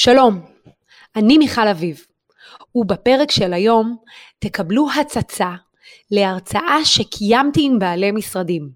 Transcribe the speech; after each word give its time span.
שלום, 0.00 0.40
אני 1.16 1.38
מיכל 1.38 1.68
אביב, 1.68 2.06
ובפרק 2.74 3.30
של 3.30 3.52
היום 3.52 3.96
תקבלו 4.38 4.86
הצצה 5.00 5.50
להרצאה 6.10 6.84
שקיימתי 6.84 7.60
עם 7.66 7.78
בעלי 7.78 8.10
משרדים. 8.10 8.70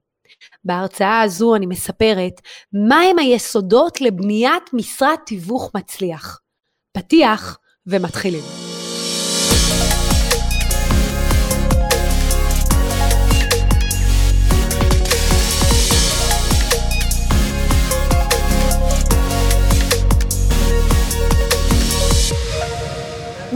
בהרצאה 0.65 1.21
הזו 1.21 1.57
אני 1.57 1.67
מספרת 1.67 2.41
מהם 2.89 3.19
היסודות 3.19 4.01
לבניית 4.01 4.63
משרד 4.73 5.17
תיווך 5.27 5.71
מצליח. 5.75 6.41
פתיח 6.93 7.59
ומתחילים. 7.87 8.45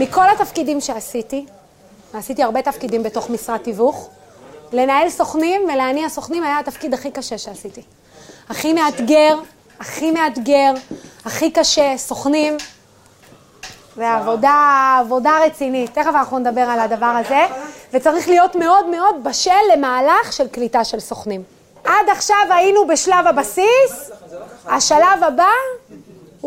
מכל 0.07 0.29
התפקידים 0.29 0.81
שעשיתי, 0.81 1.45
ועשיתי 2.13 2.43
הרבה 2.43 2.61
תפקידים 2.61 3.03
בתוך 3.03 3.29
משרד 3.29 3.57
תיווך, 3.57 4.09
לנהל 4.73 5.09
סוכנים 5.09 5.61
ולהניע 5.73 6.09
סוכנים 6.09 6.43
היה 6.43 6.59
התפקיד 6.59 6.93
הכי 6.93 7.11
קשה 7.11 7.37
שעשיתי. 7.37 7.81
הכי 8.49 8.73
מאתגר, 8.73 9.39
הכי 9.79 10.11
מאתגר, 10.11 10.73
הכי 11.25 11.51
קשה, 11.51 11.93
סוכנים. 11.97 12.57
זה 13.95 14.11
עבודה, 14.11 14.97
עבודה 14.99 15.39
רצינית. 15.45 15.93
תכף 15.93 16.07
אנחנו 16.07 16.39
נדבר 16.39 16.61
על 16.61 16.79
הדבר 16.79 17.05
הזה, 17.25 17.45
וצריך 17.93 18.27
להיות 18.27 18.55
מאוד 18.55 18.89
מאוד 18.89 19.23
בשל 19.23 19.51
למהלך 19.73 20.33
של 20.33 20.47
קליטה 20.47 20.83
של 20.83 20.99
סוכנים. 20.99 21.43
עד 21.83 22.09
עכשיו 22.11 22.45
היינו 22.49 22.87
בשלב 22.87 23.27
הבסיס, 23.27 24.11
השלב 24.65 25.23
הבא 25.27 25.49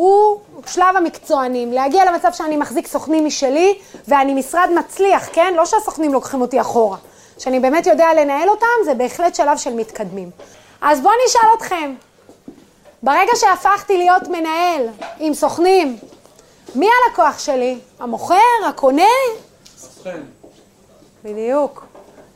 הוא 0.00 0.40
שלב 0.66 0.96
המקצוענים, 0.96 1.72
להגיע 1.72 2.04
למצב 2.04 2.28
שאני 2.32 2.56
מחזיק 2.56 2.86
סוכנים 2.86 3.26
משלי 3.26 3.78
ואני 4.08 4.34
משרד 4.34 4.68
מצליח, 4.78 5.28
כן? 5.32 5.54
לא 5.56 5.66
שהסוכנים 5.66 6.12
לוקחים 6.12 6.40
אותי 6.40 6.60
אחורה. 6.60 6.96
שאני 7.38 7.60
באמת 7.60 7.86
יודע 7.86 8.06
לנהל 8.14 8.48
אותם, 8.48 8.66
זה 8.84 8.94
בהחלט 8.94 9.34
שלב 9.34 9.58
של 9.58 9.74
מתקדמים. 9.74 10.30
אז 10.80 11.00
בואו 11.00 11.14
נשאל 11.26 11.48
אתכם, 11.58 11.94
ברגע 13.02 13.32
שהפכתי 13.34 13.96
להיות 13.96 14.28
מנהל 14.28 14.88
עם 15.18 15.34
סוכנים, 15.34 15.96
מי 16.74 16.86
הלקוח 17.08 17.38
שלי? 17.38 17.78
המוכר? 17.98 18.36
הקונה? 18.68 19.02
סוכן. 19.78 20.20
בדיוק. 21.24 21.84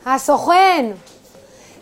הסוכן. 0.05 0.91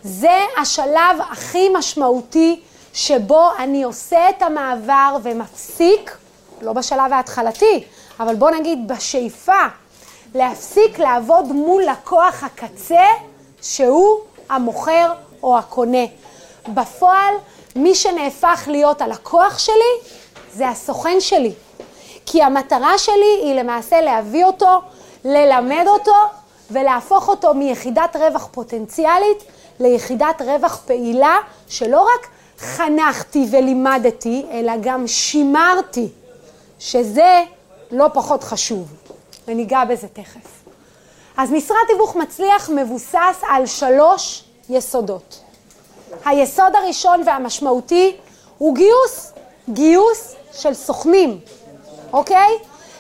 זה 0.04 0.40
השלב 0.58 1.18
הכי 1.32 1.70
משמעותי 1.70 2.62
שבו 2.94 3.50
אני 3.60 3.84
עושה 3.84 4.30
את 4.30 4.42
המעבר 4.42 5.18
ומפסיק, 5.24 6.18
לא 6.62 6.74
בשלב 6.74 7.14
ההתחלתי, 7.14 7.84
אבל 8.20 8.36
בוא 8.36 8.52
נגיד 8.52 8.88
בשאיפה, 8.88 9.62
להפסיק 10.36 11.00
לעבוד 11.00 11.46
מול 11.46 11.84
לקוח 11.84 12.44
הקצה 12.44 13.06
שהוא 13.62 14.20
המוכר 14.50 15.14
או 15.44 15.58
הקונה. 15.58 16.06
בפועל, 16.68 17.34
מי 17.76 17.96
שנהפך 17.96 18.64
להיות 18.68 19.02
הלקוח 19.02 19.58
שלי 19.58 20.12
זה 20.54 20.70
הסוכן 20.70 21.20
שלי. 21.20 21.54
כי 22.26 22.44
המטרה 22.44 22.98
שלי 22.98 23.40
היא 23.42 23.56
למעשה 23.56 24.02
להביא 24.02 24.46
אותו, 24.46 24.82
ללמד 25.26 25.86
אותו 25.88 26.16
ולהפוך 26.72 27.28
אותו 27.28 27.54
מיחידת 27.54 28.16
רווח 28.16 28.48
פוטנציאלית 28.52 29.44
ליחידת 29.80 30.42
רווח 30.42 30.82
פעילה, 30.86 31.38
שלא 31.68 32.02
רק 32.02 32.28
חנכתי 32.64 33.48
ולימדתי, 33.52 34.46
אלא 34.52 34.74
גם 34.82 35.08
שימרתי, 35.08 36.08
שזה 36.80 37.44
לא 37.92 38.08
פחות 38.14 38.44
חשוב, 38.44 38.94
וניגע 39.48 39.86
בזה 39.86 40.08
תכף. 40.08 40.64
אז 41.38 41.52
משרד 41.52 41.78
תיווך 41.88 42.16
מצליח 42.16 42.70
מבוסס 42.70 43.42
על 43.50 43.66
שלוש 43.66 44.44
יסודות. 44.70 45.40
היסוד 46.26 46.76
הראשון 46.76 47.22
והמשמעותי 47.26 48.16
הוא 48.58 48.76
גיוס, 48.76 49.32
גיוס 49.70 50.36
של 50.54 50.74
סוכנים, 50.74 51.40
אוקיי? 52.14 52.50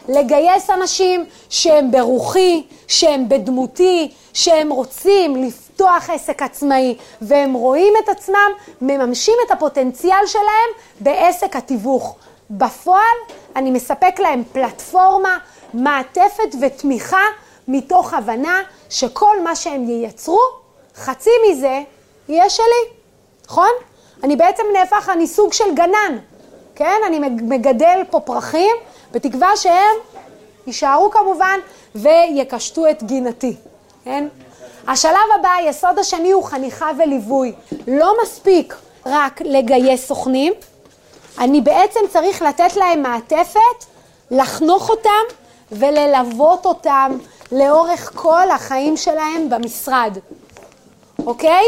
לגייס 0.09 0.69
אנשים 0.69 1.25
שהם 1.49 1.91
ברוחי, 1.91 2.63
שהם 2.87 3.29
בדמותי, 3.29 4.11
שהם 4.33 4.69
רוצים 4.69 5.35
לפתוח 5.83 6.09
עסק 6.09 6.41
עצמאי, 6.41 6.97
והם 7.21 7.53
רואים 7.53 7.93
את 8.03 8.09
עצמם, 8.09 8.51
מממשים 8.81 9.33
את 9.45 9.51
הפוטנציאל 9.51 10.25
שלהם 10.25 10.69
בעסק 10.99 11.55
התיווך. 11.55 12.15
בפועל 12.49 13.17
אני 13.55 13.71
מספק 13.71 14.19
להם 14.19 14.43
פלטפורמה, 14.51 15.37
מעטפת 15.73 16.55
ותמיכה 16.61 17.21
מתוך 17.67 18.13
הבנה 18.13 18.61
שכל 18.89 19.43
מה 19.43 19.55
שהם 19.55 19.89
ייצרו, 19.89 20.39
חצי 20.95 21.29
מזה 21.49 21.81
יהיה 22.29 22.49
שלי, 22.49 22.93
נכון? 23.45 23.71
אני 24.23 24.35
בעצם 24.35 24.63
נהפך, 24.73 25.09
אני 25.13 25.27
סוג 25.27 25.53
של 25.53 25.75
גנן, 25.75 26.17
כן? 26.75 26.97
אני 27.07 27.19
מגדל 27.29 28.01
פה 28.09 28.19
פרחים, 28.19 28.75
בתקווה 29.11 29.57
שהם 29.57 29.95
יישארו 30.67 31.11
כמובן 31.11 31.59
ויקשטו 31.95 32.89
את 32.89 33.03
גינתי, 33.03 33.55
כן? 34.03 34.27
השלב 34.87 35.15
הבא, 35.39 35.49
היסוד 35.49 35.99
השני 35.99 36.31
הוא 36.31 36.43
חניכה 36.43 36.89
וליווי. 36.97 37.53
לא 37.87 38.13
מספיק 38.23 38.75
רק 39.05 39.41
לגייס 39.41 40.07
סוכנים, 40.07 40.53
אני 41.39 41.61
בעצם 41.61 41.99
צריך 42.09 42.41
לתת 42.41 42.75
להם 42.75 43.01
מעטפת, 43.01 43.85
לחנוך 44.31 44.89
אותם 44.89 45.23
וללוות 45.71 46.65
אותם 46.65 47.17
לאורך 47.51 48.11
כל 48.15 48.51
החיים 48.51 48.97
שלהם 48.97 49.49
במשרד, 49.49 50.17
אוקיי? 51.25 51.65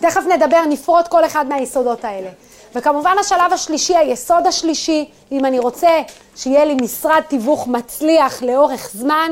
תכף 0.00 0.22
נדבר, 0.34 0.60
נפרוט 0.68 1.08
כל 1.08 1.24
אחד 1.24 1.48
מהיסודות 1.48 2.04
האלה. 2.04 2.30
וכמובן 2.74 3.16
השלב 3.20 3.52
השלישי, 3.52 3.96
היסוד 3.96 4.46
השלישי, 4.46 5.10
אם 5.32 5.44
אני 5.44 5.58
רוצה 5.58 6.02
שיהיה 6.36 6.64
לי 6.64 6.74
משרד 6.82 7.20
תיווך 7.28 7.66
מצליח 7.66 8.42
לאורך 8.42 8.90
זמן, 8.94 9.30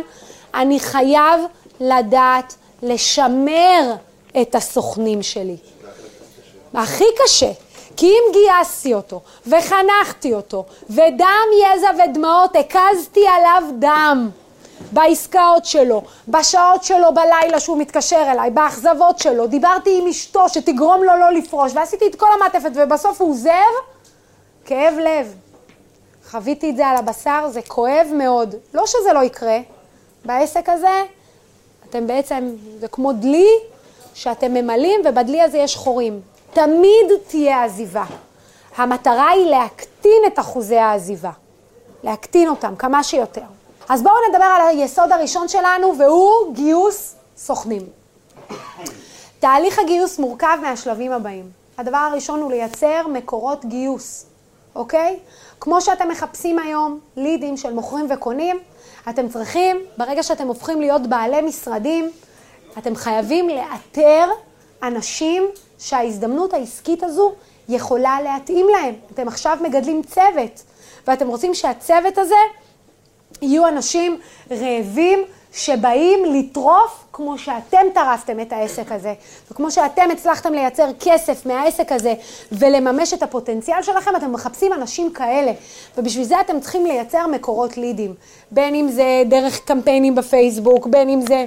אני 0.55 0.81
חייב 0.81 1.41
לדעת 1.81 2.55
לשמר 2.83 3.95
את 4.41 4.55
הסוכנים 4.55 5.23
שלי. 5.23 5.57
הכי 6.75 7.05
קשה, 7.25 7.51
כי 7.97 8.07
אם 8.07 8.33
גייסתי 8.33 8.95
אותו 8.95 9.21
וחנכתי 9.47 10.35
אותו 10.35 10.65
ודם, 10.91 11.47
יזע 11.65 11.91
ודמעות, 12.05 12.57
הקזתי 12.57 13.27
עליו 13.27 13.63
דם 13.79 14.31
בעסקאות 14.93 15.65
שלו, 15.65 16.03
בשעות 16.29 16.85
שלו 16.85 17.15
בלילה 17.15 17.61
שהוא 17.61 17.79
מתקשר 17.79 18.25
אליי, 18.33 18.51
באכזבות 18.51 19.19
שלו, 19.19 19.47
דיברתי 19.47 19.99
עם 19.99 20.09
אשתו 20.09 20.49
שתגרום 20.49 21.03
לו 21.03 21.17
לא 21.17 21.33
לפרוש 21.33 21.73
ועשיתי 21.75 22.07
את 22.07 22.15
כל 22.15 22.27
המעטפת 22.37 22.71
ובסוף 22.75 23.21
הוא 23.21 23.31
עוזב, 23.31 23.51
כאב 24.65 24.95
לב. 24.99 25.35
חוויתי 26.31 26.71
את 26.71 26.77
זה 26.77 26.87
על 26.87 26.97
הבשר, 26.97 27.49
זה 27.51 27.63
כואב 27.63 28.07
מאוד. 28.13 28.55
לא 28.75 28.87
שזה 28.87 29.13
לא 29.13 29.23
יקרה, 29.23 29.59
בעסק 30.25 30.69
הזה 30.69 31.05
אתם 31.91 32.07
בעצם, 32.07 32.55
זה 32.81 32.89
כמו 32.89 33.13
דלי 33.13 33.49
שאתם 34.15 34.55
ממלאים 34.55 35.01
ובדלי 35.05 35.43
הזה 35.43 35.59
יש 35.59 35.77
חורים. 35.77 36.21
תמיד 36.53 37.07
תהיה 37.29 37.65
עזיבה. 37.65 38.05
המטרה 38.77 39.29
היא 39.31 39.47
להקטין 39.47 40.23
את 40.27 40.39
אחוזי 40.39 40.77
העזיבה, 40.77 41.31
להקטין 42.03 42.49
אותם 42.49 42.77
כמה 42.77 43.03
שיותר. 43.03 43.43
אז 43.89 44.03
בואו 44.03 44.15
נדבר 44.31 44.45
על 44.45 44.69
היסוד 44.69 45.13
הראשון 45.13 45.49
שלנו 45.49 45.99
והוא 45.99 46.55
גיוס 46.55 47.15
סוכנים. 47.37 47.83
תהליך 49.41 49.79
הגיוס 49.79 50.19
מורכב 50.19 50.59
מהשלבים 50.63 51.13
הבאים. 51.13 51.51
הדבר 51.79 51.97
הראשון 51.97 52.41
הוא 52.41 52.51
לייצר 52.51 53.07
מקורות 53.13 53.65
גיוס, 53.65 54.27
אוקיי? 54.75 55.19
כמו 55.61 55.81
שאתם 55.81 56.09
מחפשים 56.09 56.59
היום 56.59 57.01
לידים 57.17 57.57
של 57.57 57.73
מוכרים 57.73 58.07
וקונים, 58.11 58.59
אתם 59.09 59.29
צריכים, 59.29 59.77
ברגע 59.97 60.23
שאתם 60.23 60.47
הופכים 60.47 60.81
להיות 60.81 61.07
בעלי 61.07 61.41
משרדים, 61.41 62.11
אתם 62.79 62.95
חייבים 62.97 63.49
לאתר 63.49 64.29
אנשים 64.83 65.49
שההזדמנות 65.79 66.55
העסקית 66.55 67.03
הזו 67.03 67.33
יכולה 67.69 68.19
להתאים 68.23 68.67
להם. 68.73 68.95
אתם 69.15 69.29
עכשיו 69.29 69.59
מגדלים 69.63 70.03
צוות, 70.03 70.63
ואתם 71.07 71.29
רוצים 71.29 71.55
שהצוות 71.55 72.19
הזה 72.19 72.35
יהיו 73.43 73.69
אנשים 73.69 74.19
רעבים 74.51 75.19
שבאים 75.59 76.25
לטרוף 76.25 77.05
כמו 77.13 77.39
שאתם 77.39 77.87
טרפתם 77.95 78.41
את 78.41 78.53
העסק 78.53 78.93
הזה, 78.93 79.15
וכמו 79.51 79.71
שאתם 79.71 80.11
הצלחתם 80.13 80.53
לייצר 80.53 80.89
כסף 81.01 81.47
מהעסק 81.47 81.93
הזה 81.93 82.15
ולממש 82.53 83.15
את 83.15 83.23
הפוטנציאל 83.23 83.83
שלכם, 83.83 84.17
אתם 84.17 84.33
מחפשים 84.33 84.73
אנשים 84.73 85.13
כאלה, 85.13 85.53
ובשביל 85.99 86.25
זה 86.25 86.41
אתם 86.41 86.61
צריכים 86.61 86.87
לייצר 86.87 87.27
מקורות 87.27 87.77
לידים, 87.77 88.15
בין 88.51 88.75
אם 88.75 88.89
זה 88.89 89.23
דרך 89.27 89.61
קמפיינים 89.65 90.15
בפייסבוק, 90.15 90.87
בין 90.87 91.09
אם 91.09 91.21
זה 91.21 91.45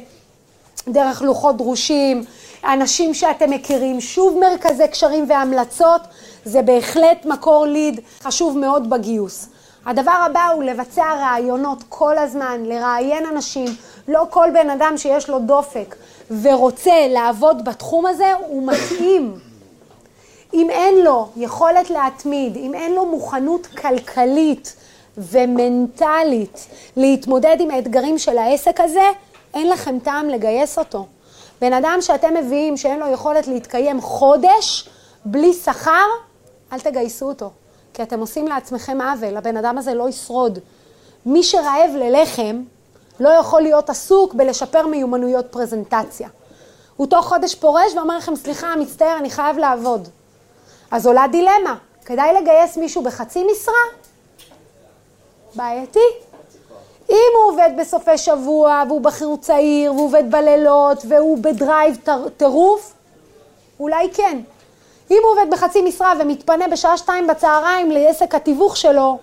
דרך 0.88 1.22
לוחות 1.22 1.58
דרושים, 1.58 2.24
אנשים 2.64 3.14
שאתם 3.14 3.50
מכירים, 3.50 4.02
שוב 4.02 4.40
מרכזי 4.40 4.88
קשרים 4.88 5.26
והמלצות, 5.30 6.02
זה 6.46 6.62
בהחלט 6.62 7.26
מקור 7.26 7.66
ליד 7.66 8.00
חשוב 8.24 8.58
מאוד 8.58 8.90
בגיוס. 8.90 9.48
הדבר 9.86 10.12
הבא 10.26 10.48
הוא 10.56 10.64
לבצע 10.64 11.14
רעיונות 11.14 11.84
כל 11.90 12.18
הזמן, 12.18 12.64
לראיין 12.66 13.26
אנשים. 13.26 13.68
לא 14.08 14.26
כל 14.30 14.50
בן 14.54 14.70
אדם 14.70 14.98
שיש 14.98 15.30
לו 15.30 15.40
דופק 15.40 15.96
ורוצה 16.42 17.08
לעבוד 17.10 17.66
בתחום 17.66 18.06
הזה, 18.06 18.34
הוא 18.34 18.68
מתאים. 18.68 19.40
אם 20.54 20.70
אין 20.70 20.96
לו 21.04 21.30
יכולת 21.36 21.90
להתמיד, 21.90 22.56
אם 22.56 22.74
אין 22.74 22.94
לו 22.94 23.06
מוכנות 23.06 23.66
כלכלית 23.68 24.76
ומנטלית 25.18 26.68
להתמודד 26.98 27.58
עם 27.60 27.72
האתגרים 27.72 28.18
של 28.18 28.38
העסק 28.38 28.80
הזה, 28.80 29.10
אין 29.54 29.70
לכם 29.70 30.00
טעם 30.00 30.30
לגייס 30.30 30.78
אותו. 30.78 31.06
בן 31.62 31.74
אדם 31.74 31.98
שאתם 32.02 32.34
מביאים 32.34 32.78
שאין 32.78 33.00
לו 33.00 33.08
יכולת 33.08 33.48
להתקיים 33.48 34.02
חודש 34.02 34.90
בלי 35.26 35.54
שכר, 35.54 36.08
אל 36.74 36.80
תגייסו 36.80 37.28
אותו. 37.28 37.52
כי 37.94 38.04
אתם 38.04 38.20
עושים 38.20 38.48
לעצמכם 38.48 39.02
עוול, 39.02 39.38
הבן 39.38 39.58
אדם 39.58 39.78
הזה 39.78 39.94
לא 39.94 40.10
ישרוד. 40.10 40.60
מי 41.26 41.44
שרעב 41.44 41.92
ללחם 41.96 42.64
לא 43.20 43.30
יכול 43.30 43.62
להיות 43.62 43.90
עסוק 43.90 44.34
בלשפר 44.34 44.88
מיומנויות 44.88 45.46
פרזנטציה. 45.52 46.30
הוא 46.98 47.08
תוך 47.08 47.26
חודש 47.26 47.56
פורש 47.56 47.94
ואומר 47.96 48.18
לכם, 48.18 48.36
סליחה, 48.36 48.76
מצטער, 48.76 49.18
אני 49.18 49.30
חייב 49.30 49.58
לעבוד. 49.58 50.08
אז 50.92 51.08
עולה 51.08 51.26
דילמה, 51.32 51.76
כדאי 52.06 52.34
לגייס 52.42 52.78
מישהו 52.78 53.02
בחצי 53.02 53.44
משרה? 53.44 53.74
בעייתי. 55.56 56.00
אם 57.10 57.32
הוא 57.36 57.52
עובד 57.52 57.70
בסופי 57.80 58.18
שבוע, 58.18 58.84
והוא 58.88 59.02
בחור 59.02 59.38
צעיר, 59.38 59.94
והוא 59.94 60.06
עובד 60.06 60.32
בלילות, 60.32 61.04
והוא 61.08 61.38
בדרייב 61.42 61.98
טירוף, 62.38 62.94
אולי 63.80 64.10
כן. 64.14 64.40
אם 65.12 65.18
הוא 65.24 65.32
עובד 65.32 65.54
בחצי 65.54 65.82
משרה 65.82 66.14
ומתפנה 66.20 66.68
בשעה 66.68 66.98
שתיים 66.98 67.28
בצהריים 67.28 67.92
לעסק 67.92 68.36
התיווך 68.36 68.78
שלו, 68.78 69.18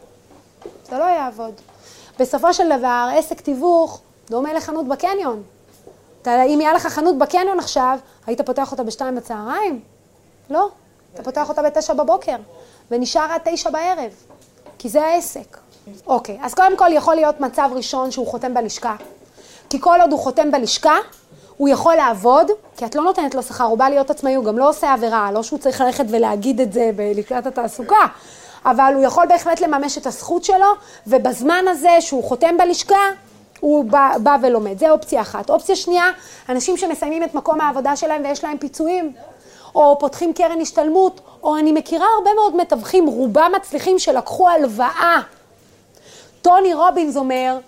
זה 0.91 0.99
לא 0.99 1.05
יעבוד. 1.05 1.55
בסופו 2.19 2.55
של 2.55 2.79
דבר, 2.79 3.09
עסק 3.17 3.41
תיווך 3.41 4.01
דומה 4.31 4.53
לחנות 4.53 4.89
בקניון. 4.89 5.43
אתה, 6.23 6.43
אם 6.43 6.61
היה 6.61 6.73
לך 6.73 6.87
חנות 6.87 7.19
בקניון 7.19 7.59
עכשיו, 7.59 7.99
היית 8.27 8.41
פותח 8.41 8.73
אותה 8.73 8.83
בשתיים 8.83 9.17
בצהריים? 9.17 9.81
לא. 10.51 10.69
אתה 11.15 11.23
פותח 11.23 11.49
אותה 11.49 11.63
בתשע 11.63 11.95
בבוקר, 11.95 12.37
ונשאר 12.91 13.33
עד 13.33 13.41
תשע 13.45 13.71
בערב, 13.71 14.13
כי 14.79 14.89
זה 14.89 15.05
העסק. 15.05 15.59
אוקיי, 16.07 16.39
אז 16.43 16.55
קודם 16.55 16.77
כל 16.77 16.91
יכול 16.93 17.15
להיות 17.15 17.41
מצב 17.41 17.71
ראשון 17.73 18.11
שהוא 18.11 18.27
חותם 18.27 18.55
בלשכה. 18.55 18.97
כי 19.71 19.81
כל 19.81 20.01
עוד 20.01 20.13
הוא 20.13 20.21
חותם 20.21 20.51
בלשכה, 20.51 20.97
הוא 21.59 21.69
יכול 21.69 21.95
לעבוד, 21.95 22.51
כי 22.77 22.85
את 22.85 22.95
לא 22.95 23.03
נותנת 23.03 23.35
לו 23.35 23.43
שכר, 23.43 23.65
הוא 23.65 23.79
בא 23.79 23.89
להיות 23.89 24.11
עצמאי, 24.11 24.35
הוא 24.35 24.45
גם 24.45 24.59
לא 24.59 24.69
עושה 24.69 24.93
עבירה, 24.93 25.33
לא 25.33 25.43
שהוא 25.43 25.59
צריך 25.59 25.81
ללכת 25.81 26.05
ולהגיד 26.09 26.61
את 26.61 26.73
זה 26.73 26.91
בלקראת 26.97 27.47
התעסוקה, 27.47 28.07
אבל 28.65 28.93
הוא 28.95 29.05
יכול 29.05 29.27
בהחלט 29.27 29.61
לממש 29.61 29.99
את 29.99 30.07
הזכות 30.07 30.45
שלו, 30.45 30.67
ובזמן 31.07 31.65
הזה 31.69 32.01
שהוא 32.01 32.25
חותם 32.25 32.57
בלשכה, 32.59 33.09
הוא 33.61 33.85
בא, 33.85 34.13
בא 34.23 34.37
ולומד. 34.43 34.79
זה 34.79 34.91
אופציה 34.91 35.21
אחת. 35.21 35.51
אופציה 35.51 35.77
שנייה, 35.77 36.11
אנשים 36.49 36.77
שמסיימים 36.77 37.23
את 37.23 37.35
מקום 37.35 37.61
העבודה 37.61 37.97
שלהם 37.97 38.23
ויש 38.25 38.45
להם 38.45 38.59
פיצויים, 38.59 39.13
או 39.75 39.97
פותחים 40.01 40.33
קרן 40.33 40.61
השתלמות, 40.61 41.21
או 41.43 41.57
אני 41.57 41.73
מכירה 41.73 42.07
הרבה 42.19 42.31
מאוד 42.35 42.57
מתווכים, 42.57 43.07
רובם 43.07 43.53
מצליחים 43.57 43.99
שלקחו 43.99 44.49
הלוואה. 44.49 45.21
טוני 46.43 46.75
רובינס 46.75 47.17
אומר, 47.17 47.59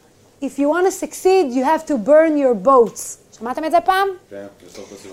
If 0.42 0.58
you 0.58 0.68
want 0.72 0.86
to 0.86 1.06
succeed, 1.06 1.52
you 1.52 1.64
have 1.64 1.84
to 1.86 1.94
burn 2.08 2.38
your 2.38 2.54
boats. 2.66 3.19
שמעתם 3.40 3.64
את 3.64 3.70
זה 3.70 3.80
פעם? 3.80 4.08
כן, 4.30 4.46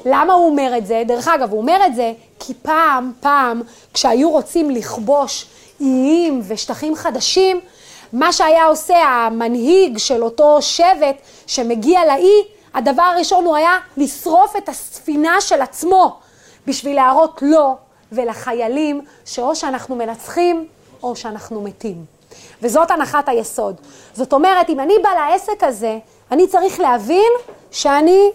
למה 0.06 0.34
הוא 0.34 0.50
אומר 0.50 0.78
את 0.78 0.86
זה? 0.86 1.04
דרך 1.06 1.28
אגב, 1.28 1.52
הוא 1.52 1.62
אומר 1.62 1.80
את 1.86 1.96
זה 1.96 2.14
כי 2.40 2.54
פעם, 2.54 3.12
פעם, 3.20 3.62
כשהיו 3.94 4.30
רוצים 4.32 4.70
לכבוש 4.70 5.46
איים 5.82 6.42
ושטחים 6.48 6.96
חדשים, 6.96 7.60
מה 8.14 8.34
שהיה 8.34 8.66
עושה 8.66 8.98
המנהיג 8.98 9.98
של 9.98 10.24
אותו 10.24 10.62
שבט 10.62 11.16
שמגיע 11.48 12.06
לאי, 12.06 12.44
הדבר 12.74 13.02
הראשון 13.02 13.46
הוא 13.46 13.56
היה 13.56 13.78
לשרוף 13.98 14.56
את 14.56 14.70
הספינה 14.70 15.42
של 15.42 15.62
עצמו 15.62 16.20
בשביל 16.68 16.96
להראות 16.96 17.40
לו 17.42 17.76
ולחיילים 18.12 19.02
שאו 19.26 19.56
שאנחנו 19.56 19.96
מנצחים 19.96 20.68
או 21.04 21.16
שאנחנו 21.16 21.62
מתים. 21.62 22.06
וזאת 22.62 22.92
הנחת 22.92 23.30
היסוד. 23.30 23.76
זאת 24.14 24.34
אומרת, 24.34 24.70
אם 24.70 24.80
אני 24.80 24.94
בא 25.04 25.10
לעסק 25.10 25.64
הזה, 25.64 26.00
אני 26.32 26.48
צריך 26.48 26.80
להבין 26.80 27.32
שאני 27.72 28.32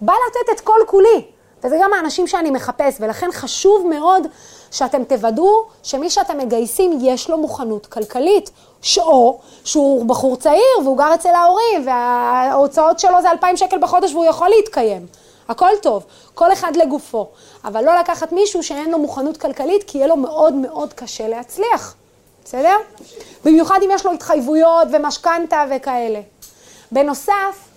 בא 0.00 0.12
לתת 0.12 0.52
את 0.54 0.60
כל 0.60 0.78
כולי. 0.86 1.24
וזה 1.64 1.76
גם 1.82 1.92
האנשים 1.92 2.26
שאני 2.26 2.50
מחפש, 2.50 2.96
ולכן 3.00 3.28
חשוב 3.32 3.86
מאוד 3.86 4.26
שאתם 4.70 5.04
תוודאו 5.04 5.62
שמי 5.82 6.10
שאתם 6.10 6.38
מגייסים 6.38 6.98
יש 7.02 7.30
לו 7.30 7.38
מוכנות 7.38 7.86
כלכלית, 7.86 8.50
או 8.98 9.38
שהוא 9.64 10.06
בחור 10.06 10.36
צעיר 10.36 10.78
והוא 10.82 10.98
גר 10.98 11.14
אצל 11.14 11.28
ההורים 11.28 11.86
וההוצאות 11.86 12.98
שלו 12.98 13.22
זה 13.22 13.30
2,000 13.30 13.56
שקל 13.56 13.78
בחודש 13.78 14.12
והוא 14.12 14.24
יכול 14.24 14.48
להתקיים. 14.48 15.06
הכל 15.48 15.70
טוב, 15.82 16.04
כל 16.34 16.52
אחד 16.52 16.76
לגופו, 16.76 17.28
אבל 17.64 17.84
לא 17.84 17.98
לקחת 17.98 18.32
מישהו 18.32 18.62
שאין 18.62 18.90
לו 18.90 18.98
מוכנות 18.98 19.36
כלכלית 19.36 19.84
כי 19.86 19.98
יהיה 19.98 20.06
לו 20.06 20.16
מאוד 20.16 20.54
מאוד 20.54 20.92
קשה 20.92 21.28
להצליח, 21.28 21.94
בסדר? 22.44 22.76
במיוחד 23.44 23.78
אם 23.84 23.90
יש 23.92 24.06
לו 24.06 24.12
התחייבויות 24.12 24.88
ומשכנתה 24.92 25.64
וכאלה. 25.70 26.20
בנוסף, 26.92 27.68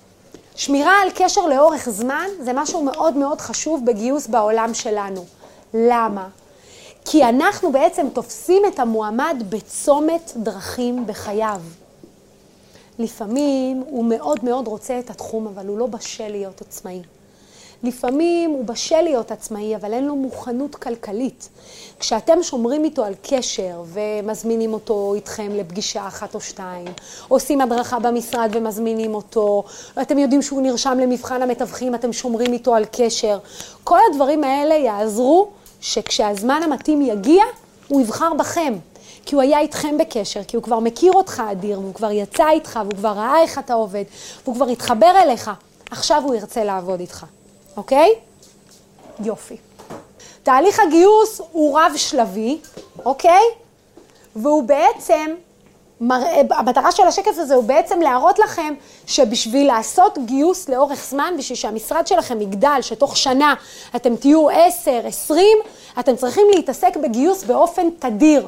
שמירה 0.56 0.94
על 1.04 1.10
קשר 1.16 1.46
לאורך 1.46 1.90
זמן 1.90 2.28
זה 2.40 2.54
משהו 2.54 2.84
מאוד 2.84 3.18
מאוד 3.18 3.42
חשוב 3.42 3.86
בגיוס 3.86 4.28
בעולם 4.28 4.74
שלנו. 4.74 5.26
למה? 5.74 6.28
כי 7.06 7.24
אנחנו 7.24 7.72
בעצם 7.72 8.08
תופסים 8.14 8.64
את 8.68 8.80
המועמד 8.80 9.44
בצומת 9.50 10.32
דרכים 10.36 11.08
בחייו. 11.08 11.62
לפעמים 13.00 13.84
הוא 13.88 14.06
מאוד 14.06 14.46
מאוד 14.46 14.68
רוצה 14.68 15.00
את 15.00 15.10
התחום, 15.10 15.48
אבל 15.48 15.68
הוא 15.68 15.80
לא 15.80 15.86
בשל 15.86 16.28
להיות 16.28 16.62
עצמאי. 16.62 17.02
לפעמים 17.84 18.50
הוא 18.50 18.66
בשל 18.66 19.02
להיות 19.02 19.32
עצמאי, 19.32 19.76
אבל 19.76 19.94
אין 19.94 20.06
לו 20.06 20.16
מוכנות 20.16 20.76
כלכלית. 20.76 21.50
כשאתם 22.00 22.44
שומרים 22.44 22.84
איתו 22.84 23.04
על 23.04 23.14
קשר 23.22 23.84
ומזמינים 23.86 24.74
אותו 24.74 25.14
איתכם 25.16 25.52
לפגישה 25.56 26.08
אחת 26.08 26.36
או 26.36 26.42
שתיים, 26.42 26.88
עושים 27.28 27.62
הדרכה 27.62 28.00
במשרד 28.00 28.50
ומזמינים 28.54 29.16
אותו, 29.16 29.64
ואתם 29.98 30.18
יודעים 30.18 30.42
שהוא 30.42 30.62
נרשם 30.62 30.98
למבחן 31.02 31.42
המתווכים, 31.42 31.96
אתם 31.96 32.14
שומרים 32.14 32.54
איתו 32.54 32.76
על 32.76 32.86
קשר, 32.92 33.38
כל 33.84 34.00
הדברים 34.12 34.44
האלה 34.44 34.76
יעזרו 34.76 35.48
שכשהזמן 35.82 36.62
המתאים 36.64 37.02
יגיע, 37.02 37.44
הוא 37.88 38.02
יבחר 38.02 38.34
בכם. 38.34 38.74
כי 39.26 39.36
הוא 39.36 39.42
היה 39.42 39.60
איתכם 39.60 39.98
בקשר, 39.98 40.44
כי 40.44 40.56
הוא 40.56 40.64
כבר 40.64 40.80
מכיר 40.80 41.14
אותך 41.14 41.44
אדיר, 41.52 41.80
והוא 41.80 41.94
כבר 41.94 42.12
יצא 42.12 42.50
איתך, 42.50 42.80
והוא 42.84 42.98
כבר 42.98 43.10
ראה 43.10 43.42
איך 43.42 43.60
אתה 43.60 43.74
עובד, 43.74 44.04
והוא 44.44 44.56
כבר 44.56 44.68
התחבר 44.68 45.12
אליך. 45.24 45.52
עכשיו 45.92 46.22
הוא 46.26 46.36
ירצה 46.36 46.64
לעבוד 46.64 47.00
איתך. 47.00 47.26
אוקיי? 47.78 48.14
יופי. 49.20 49.58
תהליך 50.44 50.80
הגיוס 50.80 51.42
הוא 51.52 51.80
רב-שלבי, 51.80 52.58
אוקיי? 53.06 53.44
והוא 54.36 54.64
בעצם, 54.64 55.36
המטרה 56.50 56.92
של 56.92 57.04
השקף 57.08 57.32
הזה 57.38 57.56
הוא 57.56 57.64
בעצם 57.64 58.02
להראות 58.02 58.40
לכם 58.40 58.74
שבשביל 59.08 59.68
לעשות 59.68 60.18
גיוס 60.26 60.70
לאורך 60.70 61.06
זמן, 61.10 61.34
בשביל 61.38 61.56
שהמשרד 61.56 62.08
שלכם 62.08 62.42
יגדל, 62.42 62.78
שתוך 62.82 63.18
שנה 63.18 63.54
אתם 63.96 64.16
תהיו 64.16 64.50
10, 64.50 65.02
20, 65.06 65.48
אתם 66.00 66.16
צריכים 66.16 66.46
להתעסק 66.56 66.98
בגיוס 66.98 67.44
באופן 67.44 67.90
תדיר. 68.00 68.48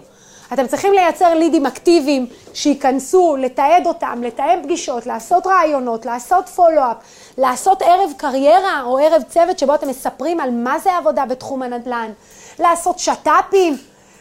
אתם 0.54 0.68
צריכים 0.68 0.94
לייצר 0.94 1.34
לידים 1.34 1.66
אקטיביים 1.66 2.28
שייכנסו, 2.54 3.36
לתעד 3.36 3.88
אותם, 3.88 4.22
לתאם 4.24 4.64
פגישות, 4.64 5.06
לעשות 5.06 5.48
רעיונות, 5.48 6.06
לעשות 6.06 6.50
פולו-אפ, 6.50 6.98
לעשות 7.38 7.82
ערב 7.82 8.12
קריירה 8.18 8.82
או 8.86 8.98
ערב 8.98 9.22
צוות 9.30 9.60
שבו 9.60 9.76
אתם 9.76 9.88
מספרים 9.88 10.40
על 10.40 10.52
מה 10.52 10.80
זה 10.80 10.98
עבודה 10.98 11.26
בתחום 11.26 11.62
הנדל"ן, 11.62 12.12
לעשות 12.60 13.00
שת"פים, 13.00 13.78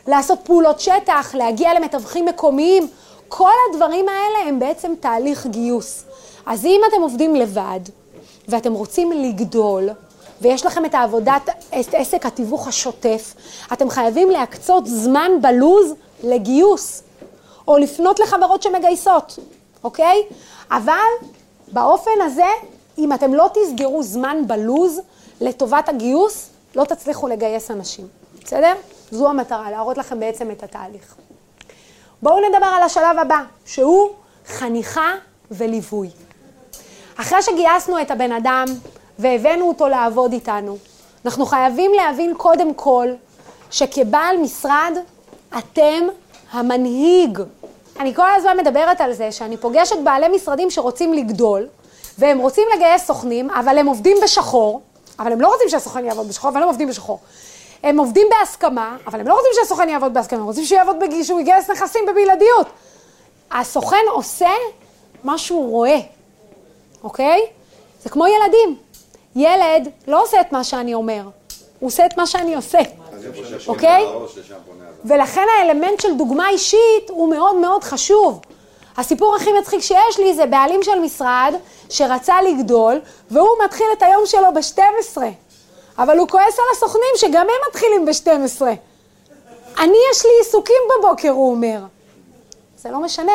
לעשות 0.07 0.39
פעולות 0.45 0.81
שטח, 0.81 1.35
להגיע 1.35 1.75
למתווכים 1.75 2.25
מקומיים. 2.27 2.89
כל 3.29 3.53
הדברים 3.71 4.07
האלה 4.09 4.49
הם 4.49 4.59
בעצם 4.59 4.93
תהליך 5.01 5.47
גיוס. 5.47 6.05
אז 6.47 6.65
אם 6.65 6.81
אתם 6.89 7.03
עובדים 7.03 7.35
לבד 7.37 7.81
ואתם 8.49 8.73
רוצים 8.73 9.13
לגדול, 9.13 9.89
ויש 10.41 10.67
לכם 10.67 10.85
את 10.85 10.95
העבודת 10.95 11.51
עסק 11.73 12.27
התיווך 12.27 12.69
השוטף, 12.69 13.35
אתם 13.73 13.91
חייבים 13.91 14.31
להקצות 14.31 14.87
זמן 14.87 15.31
בלוז 15.41 15.95
לגיוס, 16.23 17.03
או 17.69 17.77
לפנות 17.77 18.21
לחברות 18.21 18.63
שמגייסות, 18.63 19.39
אוקיי? 19.85 20.23
אבל 20.71 20.95
באופן 21.73 22.21
הזה, 22.23 22.49
אם 22.99 23.13
אתם 23.13 23.35
לא 23.35 23.51
תסגרו 23.55 24.03
זמן 24.03 24.37
בלוז 24.47 25.01
לטובת 25.41 25.89
הגיוס, 25.89 26.49
לא 26.77 26.85
תצליחו 26.85 27.29
לגייס 27.29 27.71
אנשים, 27.71 28.07
בסדר? 28.45 28.73
זו 29.11 29.29
המטרה, 29.29 29.71
להראות 29.71 29.99
לכם 29.99 30.21
בעצם 30.21 30.51
את 30.51 30.63
התהליך. 30.63 31.15
בואו 32.23 32.49
נדבר 32.49 32.67
על 32.67 32.83
השלב 32.83 33.19
הבא, 33.19 33.43
שהוא 33.67 34.11
חניכה 34.47 35.15
וליווי. 35.51 36.11
אחרי 37.17 37.43
שגייסנו 37.43 38.01
את 38.01 38.11
הבן 38.11 38.33
אדם 38.33 38.65
והבאנו 39.19 39.69
אותו 39.69 39.89
לעבוד 39.89 40.33
איתנו, 40.33 40.77
אנחנו 41.25 41.47
חייבים 41.47 41.93
להבין 41.93 42.35
קודם 42.37 42.75
כל 42.75 43.09
שכבעל 43.71 44.37
משרד 44.37 44.93
אתם 45.59 46.09
המנהיג 46.53 47.39
אני 48.01 48.15
כל 48.15 48.31
הזמן 48.37 48.57
מדברת 48.57 49.01
על 49.01 49.13
זה 49.13 49.33
שאני 49.33 49.57
פוגשת 49.57 49.97
בעלי 50.05 50.29
משרדים 50.29 50.71
שרוצים 50.71 51.13
לגדול, 51.13 51.67
והם 52.19 52.39
רוצים 52.39 52.65
לגייס 52.77 53.07
סוכנים, 53.07 53.51
אבל 53.51 53.79
הם 53.79 53.87
עובדים 53.87 54.17
בשחור, 54.23 54.81
אבל 55.19 55.33
הם 55.33 55.41
לא 55.41 55.49
רוצים 55.49 55.69
שהסוכן 55.69 56.05
יעבוד 56.05 56.29
בשחור, 56.29 56.51
אבל 56.51 56.63
הם 56.63 56.69
עובדים 56.69 56.89
בשחור. 56.89 57.19
הם 57.83 57.99
עובדים 57.99 58.27
בהסכמה, 58.31 58.97
אבל 59.07 59.21
הם 59.21 59.29
לא 59.29 59.35
רוצים 59.35 59.51
שהסוכן 59.55 59.89
יעבוד 59.89 60.15
בהסכמה, 60.15 60.41
הם 60.41 60.47
רוצים 60.47 60.65
שהוא 60.65 60.79
יעבוד, 60.79 60.97
בגיל, 61.01 61.25
שהוא 61.25 61.41
יגייס 61.41 61.71
נכסים 61.71 62.03
בבלעדיות. 62.09 62.67
הסוכן 63.51 64.05
עושה 64.13 64.51
מה 65.25 65.39
שהוא 65.39 65.71
רואה, 65.71 65.99
אוקיי? 67.05 67.41
זה 68.03 68.11
כמו 68.11 68.27
ילדים. 68.27 68.77
ילד 69.37 69.89
לא 70.07 70.23
עושה 70.23 70.41
את 70.41 70.53
מה 70.53 70.65
שאני 70.65 70.95
אומר, 70.95 71.23
הוא 71.79 71.87
עושה 71.87 72.07
את 72.07 72.17
מה 72.17 72.27
שאני 72.27 72.55
עושה, 72.55 72.79
אוקיי? 73.69 74.07
ולכן 75.05 75.47
האלמנט 75.59 76.01
של 76.01 76.15
דוגמה 76.15 76.51
אישית 76.51 77.11
הוא 77.11 77.31
מאוד 77.31 77.57
מאוד 77.57 77.85
חשוב. 77.85 78.41
הסיפור 78.97 79.37
הכי 79.37 79.53
מצחיק 79.53 79.81
שיש 79.81 80.19
לי 80.19 80.35
זה 80.35 80.47
בעלים 80.47 80.83
של 80.83 80.99
משרד 80.99 81.55
שרצה 81.89 82.43
לגדול, 82.43 83.01
והוא 83.31 83.57
מתחיל 83.65 83.87
את 83.99 84.03
היום 84.03 84.23
שלו 84.27 84.49
ב-12. 84.55 85.23
אבל 85.99 86.19
הוא 86.19 86.29
כועס 86.29 86.59
על 86.59 86.65
הסוכנים 86.73 87.15
שגם 87.17 87.47
הם 87.47 87.69
מתחילים 87.69 88.05
ב-12. 88.07 88.63
אני, 89.79 89.97
יש 90.13 90.25
לי 90.25 90.31
עיסוקים 90.39 90.83
בבוקר, 90.99 91.31
הוא 91.31 91.51
אומר. 91.51 91.79
זה 92.83 92.91
לא 92.91 93.01
משנה. 93.01 93.33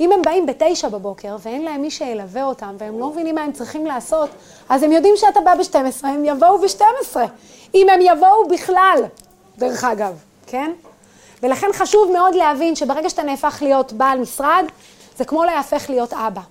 אם 0.00 0.12
הם 0.12 0.22
באים 0.22 0.46
בתשע 0.46 0.88
בבוקר 0.88 1.36
ואין 1.42 1.62
להם 1.62 1.82
מי 1.82 1.90
שילווה 1.90 2.44
אותם 2.44 2.76
והם 2.78 2.98
לא 2.98 3.10
מבינים 3.10 3.34
מה 3.34 3.42
הם 3.42 3.52
צריכים 3.52 3.86
לעשות, 3.86 4.30
אז 4.68 4.82
הם 4.82 4.92
יודעים 4.92 5.14
שאתה 5.16 5.40
בא 5.40 5.54
ב-12, 5.54 6.06
הם 6.06 6.24
יבואו 6.24 6.58
ב-12. 6.58 7.16
אם 7.74 7.86
הם 7.88 8.00
יבואו 8.00 8.48
בכלל, 8.48 9.04
דרך 9.58 9.84
אגב, 9.84 10.18
כן? 10.46 10.72
ולכן 11.42 11.66
חשוב 11.72 12.10
מאוד 12.12 12.34
להבין 12.34 12.76
שברגע 12.76 13.10
שאתה 13.10 13.22
נהפך 13.22 13.58
להיות 13.62 13.92
בעל 13.92 14.18
משרד, 14.18 14.64
זה 15.16 15.24
כמו 15.24 15.44
להפך 15.44 15.90
להיות 15.90 16.12
אבא. 16.12 16.42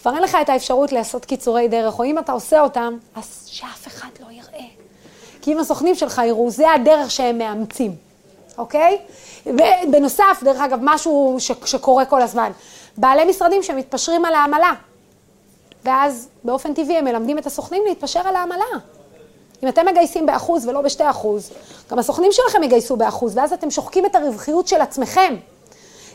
כבר 0.00 0.14
אין 0.14 0.22
לך 0.22 0.36
את 0.42 0.48
האפשרות 0.48 0.92
לעשות 0.92 1.24
קיצורי 1.24 1.68
דרך, 1.68 1.98
או 1.98 2.04
אם 2.04 2.18
אתה 2.18 2.32
עושה 2.32 2.60
אותם, 2.60 2.96
אז 3.14 3.42
שאף 3.46 3.86
אחד 3.86 4.08
לא 4.20 4.26
יראה. 4.30 4.66
כי 5.42 5.52
אם 5.52 5.58
הסוכנים 5.58 5.94
שלך 5.94 6.22
יראו, 6.26 6.50
זה 6.50 6.70
הדרך 6.70 7.10
שהם 7.10 7.38
מאמצים, 7.38 7.94
אוקיי? 8.58 8.98
ובנוסף, 9.46 10.40
דרך 10.42 10.60
אגב, 10.60 10.78
משהו 10.82 11.36
ש- 11.38 11.50
שקורה 11.64 12.04
כל 12.04 12.22
הזמן, 12.22 12.50
בעלי 12.96 13.24
משרדים 13.24 13.62
שמתפשרים 13.62 14.24
על 14.24 14.34
העמלה, 14.34 14.72
ואז 15.84 16.28
באופן 16.44 16.74
טבעי 16.74 16.98
הם 16.98 17.04
מלמדים 17.04 17.38
את 17.38 17.46
הסוכנים 17.46 17.82
להתפשר 17.86 18.20
על 18.20 18.36
העמלה. 18.36 18.64
אם 19.62 19.68
אתם 19.68 19.86
מגייסים 19.86 20.26
באחוז 20.26 20.68
ולא 20.68 20.80
בשתי 20.80 21.10
אחוז, 21.10 21.50
גם 21.90 21.98
הסוכנים 21.98 22.32
שלכם 22.32 22.62
יגייסו 22.62 22.96
באחוז, 22.96 23.36
ואז 23.36 23.52
אתם 23.52 23.70
שוחקים 23.70 24.06
את 24.06 24.14
הרווחיות 24.14 24.68
של 24.68 24.80
עצמכם. 24.80 25.36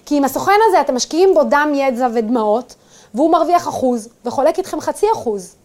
כי 0.06 0.18
עם 0.18 0.26
הסוכן 0.26 0.60
הזה 0.68 0.82
אתם 0.82 0.96
משקיעים 0.96 1.34
בו 1.34 1.44
דם, 1.44 1.72
ידע 1.76 2.08
ודמעות, 2.14 2.76
והוא 3.14 3.32
מרוויח 3.32 3.68
אחוז, 3.68 4.10
וחולק 4.26 4.58
איתכם 4.58 4.82
חצי 4.82 5.06
אחוז. 5.14 5.56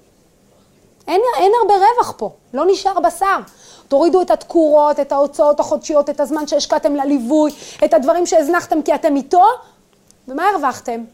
אין, 1.09 1.21
אין 1.37 1.52
הרבה 1.62 1.75
רווח 1.75 2.12
פה, 2.16 2.30
לא 2.54 2.64
נשאר 2.66 3.00
בשר. 3.00 3.38
תורידו 3.88 4.23
את 4.23 4.31
התקורות, 4.31 5.00
את 5.00 5.12
ההוצאות 5.12 5.61
החודשיות, 5.61 6.11
את 6.11 6.21
הזמן 6.21 6.47
שהשקעתם 6.47 6.97
לליווי, 6.97 7.52
את 7.85 7.95
הדברים 7.95 8.26
שהזנחתם 8.26 8.83
כי 8.83 8.95
אתם 8.95 9.16
איתו, 9.16 9.45
ומה 10.28 10.49
הרווחתם? 10.49 11.05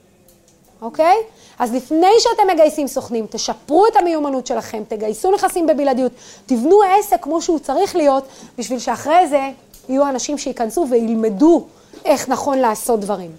אוקיי? 0.83 1.17
אז 1.59 1.75
לפני 1.75 2.13
שאתם 2.19 2.51
מגייסים 2.55 2.89
סוכנים, 2.89 3.27
תשפרו 3.31 3.87
את 3.87 3.97
המיומנות 3.97 4.47
שלכם, 4.47 4.83
תגייסו 4.89 5.31
נכסים 5.31 5.67
בבלעדיות, 5.67 6.13
תבנו 6.47 6.81
עסק 6.83 7.23
כמו 7.23 7.43
שהוא 7.43 7.59
צריך 7.59 7.97
להיות, 7.97 8.25
בשביל 8.59 8.79
שאחרי 8.79 9.27
זה 9.29 9.51
יהיו 9.89 10.09
אנשים 10.09 10.39
שייכנסו 10.39 10.87
וילמדו 10.91 11.65
איך 12.05 12.29
נכון 12.29 12.59
לעשות 12.59 13.01
דברים. 13.01 13.31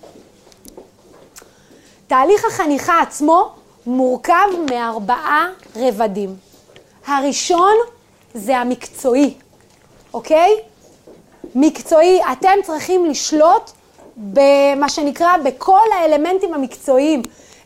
תהליך 2.08 2.46
החניכה 2.46 3.02
עצמו 3.02 3.50
מורכב 3.86 4.48
מארבעה 4.70 5.48
רבדים. 5.76 6.36
הראשון 7.08 7.74
זה 8.34 8.58
המקצועי, 8.58 9.34
אוקיי? 10.14 10.56
מקצועי, 11.56 12.22
אתם 12.32 12.58
צריכים 12.64 13.06
לשלוט 13.06 13.72
במה 14.18 14.90
שנקרא 14.90 15.38
בכל 15.44 15.88
האלמנטים 16.00 16.54
המקצועיים. 16.54 17.22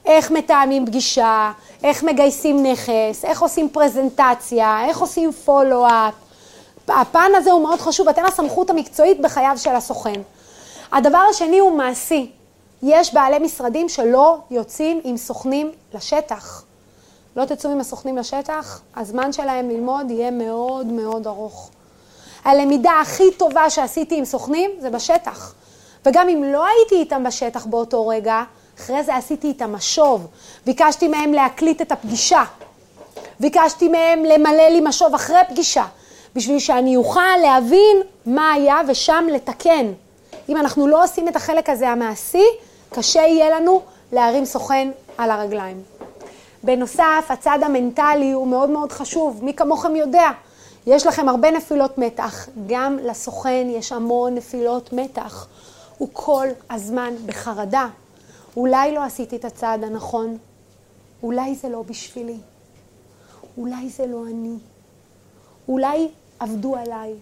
איך 0.05 0.31
מתאמים 0.31 0.85
פגישה, 0.85 1.51
איך 1.83 2.03
מגייסים 2.03 2.65
נכס, 2.65 3.25
איך 3.25 3.41
עושים 3.41 3.69
פרזנטציה, 3.69 4.85
איך 4.85 4.97
עושים 4.97 5.31
פולו-אפ. 5.31 6.13
הפן 6.87 7.31
הזה 7.35 7.51
הוא 7.51 7.61
מאוד 7.61 7.79
חשוב, 7.79 8.09
אתם 8.09 8.25
הסמכות 8.25 8.69
המקצועית 8.69 9.21
בחייו 9.21 9.53
של 9.57 9.75
הסוכן. 9.75 10.21
הדבר 10.91 11.21
השני 11.29 11.59
הוא 11.59 11.71
מעשי. 11.71 12.31
יש 12.83 13.13
בעלי 13.13 13.39
משרדים 13.39 13.89
שלא 13.89 14.37
יוצאים 14.51 15.01
עם 15.03 15.17
סוכנים 15.17 15.71
לשטח. 15.93 16.63
לא 17.37 17.45
תצאו 17.45 17.71
עם 17.71 17.79
הסוכנים 17.79 18.17
לשטח, 18.17 18.81
הזמן 18.95 19.33
שלהם 19.33 19.69
ללמוד 19.69 20.11
יהיה 20.11 20.31
מאוד 20.31 20.85
מאוד 20.85 21.27
ארוך. 21.27 21.69
הלמידה 22.45 22.91
הכי 23.01 23.31
טובה 23.37 23.69
שעשיתי 23.69 24.17
עם 24.17 24.25
סוכנים 24.25 24.71
זה 24.79 24.89
בשטח. 24.89 25.53
וגם 26.05 26.29
אם 26.29 26.43
לא 26.43 26.65
הייתי 26.65 26.95
איתם 26.95 27.23
בשטח 27.23 27.65
באותו 27.65 28.07
רגע, 28.07 28.43
אחרי 28.79 29.03
זה 29.03 29.15
עשיתי 29.15 29.47
איתם 29.47 29.73
משוב. 29.73 30.27
ביקשתי 30.65 31.07
מהם 31.07 31.33
להקליט 31.33 31.81
את 31.81 31.91
הפגישה. 31.91 32.43
ביקשתי 33.39 33.87
מהם 33.87 34.23
למלא 34.25 34.67
לי 34.69 34.81
משוב 34.81 35.13
אחרי 35.13 35.39
פגישה, 35.49 35.85
בשביל 36.35 36.59
שאני 36.59 36.97
אוכל 36.97 37.37
להבין 37.41 37.97
מה 38.25 38.51
היה 38.51 38.81
ושם 38.87 39.25
לתקן. 39.31 39.93
אם 40.49 40.57
אנחנו 40.57 40.87
לא 40.87 41.03
עושים 41.03 41.27
את 41.27 41.35
החלק 41.35 41.69
הזה 41.69 41.89
המעשי, 41.89 42.45
קשה 42.93 43.21
יהיה 43.21 43.59
לנו 43.59 43.81
להרים 44.11 44.45
סוכן 44.45 44.89
על 45.17 45.31
הרגליים. 45.31 45.96
בנוסף, 46.63 47.25
הצד 47.29 47.59
המנטלי 47.61 48.31
הוא 48.31 48.47
מאוד 48.47 48.69
מאוד 48.69 48.91
חשוב, 48.91 49.43
מי 49.43 49.53
כמוכם 49.53 49.95
יודע. 49.95 50.29
יש 50.87 51.07
לכם 51.07 51.29
הרבה 51.29 51.51
נפילות 51.51 51.97
מתח, 51.97 52.49
גם 52.67 52.97
לסוכן 53.03 53.67
יש 53.69 53.91
המון 53.91 54.35
נפילות 54.35 54.93
מתח. 54.93 55.47
הוא 55.97 56.09
כל 56.13 56.47
הזמן 56.69 57.13
בחרדה. 57.25 57.87
אולי 58.57 58.91
לא 58.91 59.03
עשיתי 59.03 59.35
את 59.35 59.45
הצעד 59.45 59.83
הנכון, 59.83 60.37
אולי 61.23 61.55
זה 61.55 61.69
לא 61.69 61.83
בשבילי, 61.87 62.37
אולי 63.57 63.89
זה 63.89 64.05
לא 64.07 64.23
אני, 64.25 64.55
אולי 65.69 66.07
עבדו 66.39 66.75
עליי. 66.75 67.13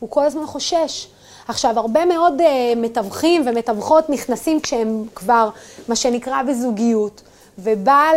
הוא 0.00 0.10
כל 0.10 0.24
הזמן 0.24 0.46
חושש. 0.46 1.08
עכשיו, 1.48 1.78
הרבה 1.78 2.04
מאוד 2.04 2.40
uh, 2.40 2.44
מתווכים 2.76 3.42
ומתווכות 3.46 4.10
נכנסים 4.10 4.60
כשהם 4.60 5.04
כבר, 5.14 5.50
מה 5.88 5.96
שנקרא, 5.96 6.42
בזוגיות, 6.42 7.22
ובעל, 7.58 8.16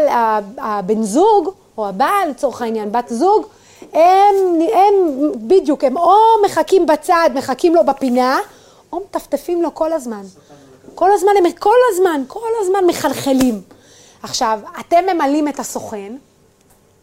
הבן 0.58 1.04
זוג, 1.04 1.50
או 1.78 1.88
הבעל, 1.88 2.30
לצורך 2.30 2.62
העניין, 2.62 2.92
בת 2.92 3.10
זוג, 3.10 3.46
הם, 3.94 4.36
הם 4.74 5.32
בדיוק, 5.36 5.84
הם 5.84 5.98
או 5.98 6.16
מחכים 6.46 6.86
בצד, 6.86 7.30
מחכים 7.36 7.76
לו 7.76 7.86
בפינה, 7.86 8.40
או 8.94 9.00
מטפטפים 9.00 9.62
לו 9.62 9.76
כל 9.76 9.94
הזמן. 9.94 10.24
כל 10.96 11.12
הזמן, 11.12 11.32
הם 11.38 11.52
כל 11.52 11.76
הזמן, 11.92 12.22
כל 12.28 12.50
הזמן 12.62 12.86
מחלחלים. 12.88 13.62
עכשיו, 14.24 14.60
אתם 14.80 15.04
ממלאים 15.14 15.48
את 15.48 15.60
הסוכן, 15.60 16.16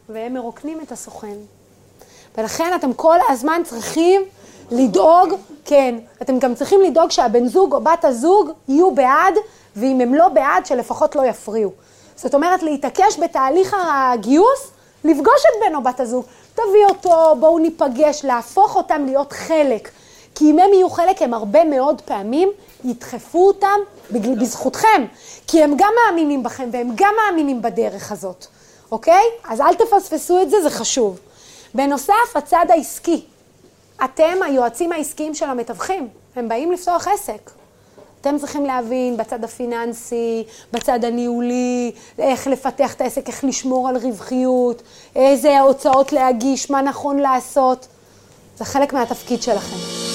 והם 0.09 0.35
מרוקנים 0.35 0.81
את 0.81 0.93
הסוכן. 0.93 1.37
ולכן 2.39 2.73
אתם 2.75 2.93
כל 2.93 3.17
הזמן 3.29 3.63
צריכים 3.65 4.23
לדאוג, 4.71 5.29
כן, 5.65 5.95
אתם 6.23 6.39
גם 6.39 6.55
צריכים 6.55 6.81
לדאוג 6.83 7.11
שהבן 7.11 7.47
זוג 7.47 7.75
או 7.75 7.81
בת 7.81 8.05
הזוג 8.05 8.51
יהיו 8.69 8.91
בעד, 8.91 9.35
ואם 9.77 10.01
הם 10.01 10.15
לא 10.15 10.29
בעד, 10.29 10.67
שלפחות 10.67 11.17
לא 11.17 11.27
יפריעו. 11.27 11.73
זאת 12.17 12.35
אומרת, 12.35 12.63
להתעקש 12.63 13.19
בתהליך 13.19 13.77
הגיוס, 13.83 14.71
לפגוש 15.05 15.43
את 15.47 15.69
בן 15.69 15.75
או 15.75 15.83
בת 15.83 16.01
הזוג. 16.01 16.25
תביא 16.55 16.85
אותו, 16.89 17.37
בואו 17.41 17.59
ניפגש, 17.59 18.25
להפוך 18.25 18.77
אותם 18.77 19.05
להיות 19.07 19.33
חלק. 19.33 19.91
כי 20.35 20.51
אם 20.51 20.59
הם 20.59 20.73
יהיו 20.73 20.91
חלק, 20.91 21.23
הם 21.23 21.35
הרבה 21.35 21.65
מאוד 21.65 22.01
פעמים 22.01 22.49
ידחפו 22.85 23.47
אותם 23.47 23.81
בזכותכם. 24.11 25.05
כי 25.47 25.63
הם 25.63 25.75
גם 25.77 25.93
מאמינים 26.07 26.43
בכם 26.43 26.69
והם 26.73 26.91
גם 26.95 27.15
מאמינים 27.17 27.63
בדרך 27.63 28.13
הזאת, 28.13 28.47
אוקיי? 28.93 29.25
אז 29.45 29.61
אל 29.61 29.75
תפספסו 29.75 30.43
את 30.43 30.51
זה, 30.51 30.63
זה 30.63 30.71
חשוב. 30.71 31.19
בנוסף, 31.75 32.37
הצד 32.37 32.67
העסקי. 32.69 33.25
אתם 34.05 34.43
היועצים 34.43 34.93
העסקיים 34.93 35.35
של 35.35 35.47
המתווכים, 35.47 36.09
הם 36.37 36.49
באים 36.49 36.73
לפתוח 36.73 37.09
עסק. 37.09 37.51
אתם 38.21 38.39
צריכים 38.39 38.65
להבין 38.65 39.17
בצד 39.17 39.45
הפיננסי, 39.45 40.45
בצד 40.73 41.05
הניהולי, 41.05 41.93
איך 42.19 42.47
לפתח 42.47 42.95
את 42.95 43.01
העסק, 43.01 43.29
איך 43.29 43.45
לשמור 43.45 43.89
על 43.89 43.97
רווחיות, 43.97 44.83
איזה 45.17 45.61
הוצאות 45.61 46.13
להגיש, 46.13 46.71
מה 46.71 46.83
נכון 46.83 47.19
לעשות. 47.19 47.87
זה 48.57 48.65
חלק 48.65 48.93
מהתפקיד 48.93 49.43
שלכם. 49.43 50.10